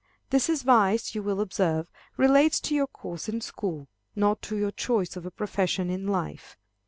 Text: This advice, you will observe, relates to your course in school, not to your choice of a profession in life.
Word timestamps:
This 0.31 0.49
advice, 0.49 1.13
you 1.13 1.21
will 1.21 1.39
observe, 1.39 1.85
relates 2.17 2.59
to 2.61 2.73
your 2.73 2.87
course 2.87 3.29
in 3.29 3.39
school, 3.39 3.87
not 4.15 4.41
to 4.41 4.57
your 4.57 4.71
choice 4.71 5.15
of 5.15 5.27
a 5.27 5.29
profession 5.29 5.91
in 5.91 6.07
life. 6.07 6.57